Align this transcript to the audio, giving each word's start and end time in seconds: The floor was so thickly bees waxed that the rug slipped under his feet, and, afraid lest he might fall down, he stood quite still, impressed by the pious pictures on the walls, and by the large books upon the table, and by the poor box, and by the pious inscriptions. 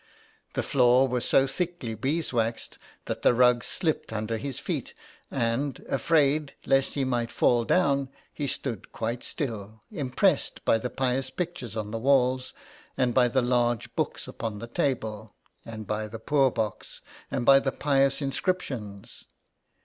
The 0.55 0.63
floor 0.63 1.07
was 1.07 1.25
so 1.25 1.45
thickly 1.45 1.93
bees 1.93 2.33
waxed 2.33 2.79
that 3.05 3.21
the 3.21 3.35
rug 3.35 3.63
slipped 3.63 4.11
under 4.11 4.37
his 4.37 4.57
feet, 4.57 4.95
and, 5.29 5.77
afraid 5.87 6.55
lest 6.65 6.95
he 6.95 7.03
might 7.05 7.31
fall 7.31 7.65
down, 7.65 8.09
he 8.33 8.47
stood 8.47 8.91
quite 8.93 9.23
still, 9.23 9.81
impressed 9.91 10.65
by 10.65 10.79
the 10.79 10.89
pious 10.89 11.29
pictures 11.29 11.77
on 11.77 11.91
the 11.91 11.99
walls, 11.99 12.51
and 12.97 13.13
by 13.13 13.27
the 13.27 13.43
large 13.43 13.95
books 13.95 14.27
upon 14.27 14.57
the 14.57 14.65
table, 14.65 15.35
and 15.63 15.85
by 15.85 16.07
the 16.07 16.17
poor 16.17 16.49
box, 16.49 17.01
and 17.29 17.45
by 17.45 17.59
the 17.59 17.71
pious 17.71 18.23
inscriptions. 18.23 19.25